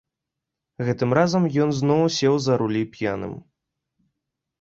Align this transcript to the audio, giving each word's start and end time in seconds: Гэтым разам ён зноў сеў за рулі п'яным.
Гэтым 0.85 1.09
разам 1.17 1.43
ён 1.65 1.69
зноў 1.79 2.01
сеў 2.15 2.35
за 2.45 2.53
рулі 2.61 2.81
п'яным. 2.95 3.37